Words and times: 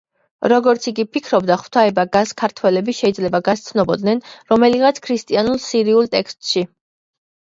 როგორც 0.51 0.85
იგი 0.91 1.03
ფიქრობდა, 1.15 1.57
ღვთაება 1.63 2.05
გას 2.17 2.31
ქართველები 2.41 2.95
შეიძლებოდა 3.01 3.43
გასცნობოდნენ 3.49 4.23
რომელიღაც 4.53 5.01
ქრისტიანულ 5.09 5.59
სირიულ 5.67 6.09
ტექსტში. 6.19 6.65